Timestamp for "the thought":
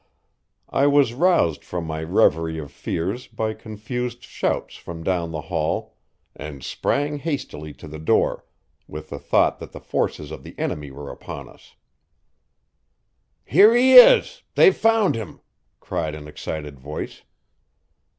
9.11-9.59